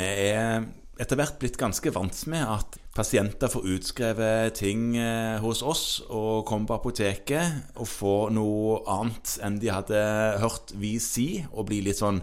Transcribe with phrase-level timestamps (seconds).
[0.00, 0.62] Vi er
[1.00, 6.44] etter hvert blitt ganske vant med at pasienter får utskrevet ting eh, hos oss og
[6.48, 10.00] kommer på apoteket og får noe annet enn de hadde
[10.42, 12.20] hørt vi si, og blir litt sånn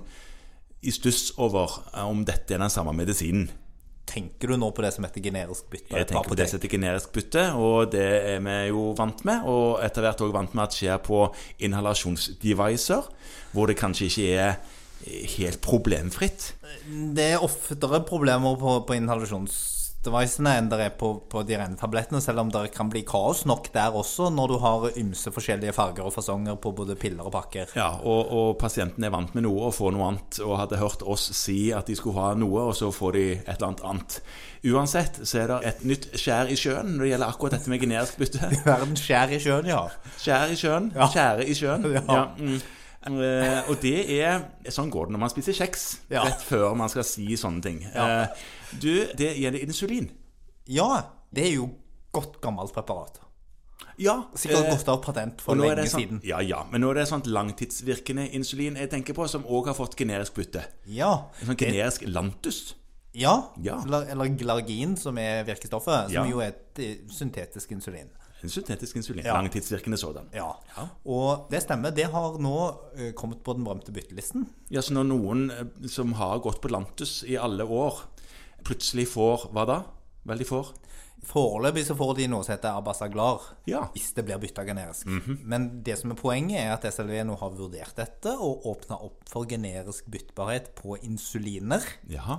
[0.85, 1.73] i stuss over
[2.03, 3.47] om dette er den samme medisinen.
[4.07, 5.91] Tenker du nå på det som heter generisk bytte?
[5.97, 9.43] Jeg tenker på det som heter generisk bytte, og det er vi jo vant med.
[9.51, 11.25] Og etter hvert òg vant med at det skjer på
[11.67, 13.09] inhalasjonsdevicer,
[13.51, 16.53] hvor det kanskje ikke er helt problemfritt.
[16.87, 22.21] Det er oftere problemer på, på inhalasjonsdevicene enn det er på, på de rene tablettene,
[22.23, 26.07] selv om det kan bli kaos nok der også, når du har ymse forskjellige farger
[26.07, 27.71] og fasonger på både piller og pakker.
[27.77, 31.05] Ja, og, og pasienten er vant med noe og får noe annet, og hadde hørt
[31.05, 34.19] oss si at de skulle ha noe, og så får de et eller annet annet.
[34.67, 37.83] Uansett så er det et nytt skjær i sjøen når det gjelder akkurat dette med
[37.83, 38.49] generisk bytte.
[38.67, 39.83] Verdens skjær i sjøen, ja.
[40.17, 40.89] Skjær i sjøen.
[40.97, 41.11] Ja.
[41.13, 41.87] Skjære i sjøen.
[41.97, 42.01] Ja.
[42.07, 42.59] Ja, mm.
[43.07, 44.41] Eh, og det er
[44.73, 45.85] Sånn går det når man spiser kjeks.
[46.11, 46.25] Ja.
[46.27, 47.79] Rett før man skal si sånne ting.
[47.93, 48.07] Ja.
[48.27, 48.49] Uh,
[48.83, 50.09] du, det gjelder insulin.
[50.67, 50.89] Ja,
[51.31, 51.69] det er jo
[52.15, 53.21] godt gammelt preparat.
[53.97, 54.17] Ja.
[54.37, 56.19] Sikkert eh, gått av patent for lenge sånn, siden.
[56.27, 59.77] Ja, ja, men nå er det sånt langtidsvirkende insulin jeg tenker på, som òg har
[59.77, 60.65] fått generisk bytte.
[60.91, 62.75] Ja, sånn generisk Lantus.
[63.17, 63.33] ja.
[63.63, 63.79] Ja.
[63.87, 66.25] Eller, Glargin, som er virkestoffet, som Ja.
[66.29, 68.11] jo er et syntetisk insulin.
[68.43, 69.25] En syntetisk insulin.
[69.25, 69.33] Ja.
[69.33, 70.27] Langtidsvirkende sådan.
[70.35, 70.51] Ja.
[71.09, 71.89] Og det stemmer.
[71.95, 72.55] Det har nå
[72.95, 74.45] eh, kommet på den berømte byttelisten.
[74.69, 78.03] Ja, så når noen eh, som har gått på Lantus i alle år,
[78.67, 79.79] plutselig får Hva da?
[80.27, 80.73] Vel, de får
[81.27, 83.87] Foreløpig så får de noe som heter Abasaglar, Ja.
[83.95, 85.07] hvis det blir bytta generisk.
[85.43, 89.25] Men det som er poenget, er at SLV nå har vurdert dette og åpna opp
[89.27, 91.81] for generisk byttbarhet på insuliner.
[92.07, 92.37] Ja.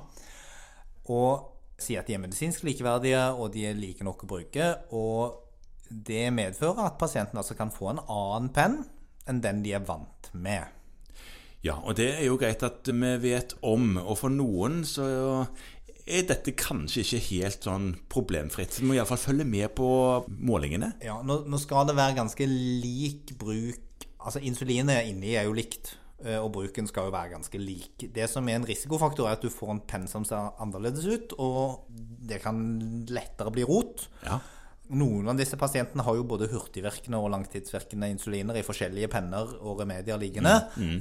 [1.11, 1.51] Og
[1.83, 4.71] sier at de er medisinsk likeverdige, og de er like nok å bruke.
[4.95, 5.48] Og
[5.89, 8.83] det medfører at pasienten altså kan få en annen penn
[9.29, 10.75] enn den de er vant med.
[11.65, 15.09] Ja, og det er jo greit at vi vet om, og for noen så
[16.09, 18.79] er dette kanskje ikke helt sånn problemfritt.
[18.79, 19.89] Vi må iallfall følge med på
[20.29, 20.95] målingene.
[21.05, 23.85] Ja, nå, nå skal det være ganske lik bruk
[24.19, 25.93] Altså, insulinet inni er jo likt,
[26.25, 28.03] eh, og bruken skal jo være ganske lik.
[28.13, 31.37] Det som er en risikofaktor, er at du får en penn som ser annerledes ut,
[31.39, 31.87] og
[32.29, 32.59] det kan
[33.09, 34.09] lettere bli rot.
[34.27, 34.41] Ja.
[34.89, 39.83] Noen av disse pasientene har jo både hurtigvirkende og langtidsvirkende insuliner i forskjellige penner og
[39.83, 40.55] remedier liggende.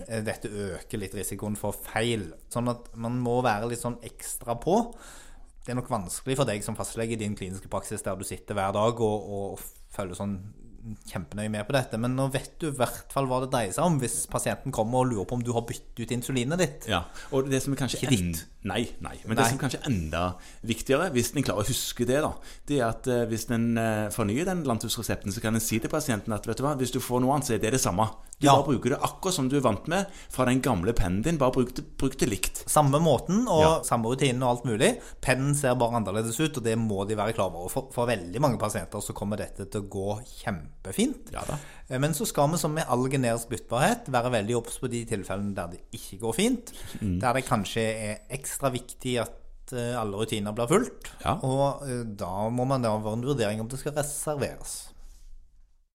[0.09, 2.33] Eh, Dette øker litt risikoen for feil.
[2.51, 4.81] Sånn at man må være litt sånn ekstra på.
[5.63, 8.55] Det er nok vanskelig for deg som fastlege i din kliniske praksis der du sitter
[8.55, 9.59] hver dag og, og
[9.95, 10.37] følger sånn
[11.09, 13.83] kjempenøye med på dette, men nå vet du i hvert fall hva det dreier seg
[13.85, 16.87] om hvis pasienten kommer og lurer på om du har byttet ut insulinet ditt.
[16.91, 18.35] Ja, og det som er kanskje en-
[18.67, 19.13] Nei, nei.
[19.23, 19.43] Men Nei.
[19.43, 20.21] det som er kanskje enda
[20.67, 22.33] viktigere, hvis en klarer å huske det, da,
[22.67, 25.87] det er at eh, hvis en eh, fornyer den Lantus-resepten, så kan en si til
[25.89, 28.09] pasienten at vet du hva, hvis du får noe annet, så er det det samme.
[28.41, 28.57] Du Ja.
[28.57, 31.37] bare bruker det akkurat som du er vant med fra den gamle pennen din.
[31.37, 32.63] Bare bruk det, bruk det likt.
[32.69, 33.81] Samme måten og Ja.
[33.87, 34.99] samme rutinen og alt mulig.
[35.21, 37.69] Pennen ser bare annerledes ut, og det må de være klar over.
[37.69, 40.19] For, for veldig mange pasienter så kommer dette til å gå
[40.77, 41.31] kjempefint.
[41.33, 41.43] Ja.
[41.87, 45.05] Eh, Men så skal vi som med all generisk byttbarhet være veldig obs på de
[45.05, 46.73] tilfellene der det ikke går fint.
[47.01, 47.19] Mm.
[47.19, 51.11] Der det kanskje er ekstra viktig at eh, alle rutiner blir fulgt.
[51.23, 51.37] Ja.
[51.43, 54.93] Og eh, da må man da være en vurdering om det skal reserveres.